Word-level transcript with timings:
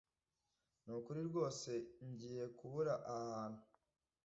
Nukuri 0.83 1.21
rwose 1.29 1.69
ngiye 2.09 2.45
kubura 2.57 2.93
aha 3.13 3.25
hantu. 3.35 3.61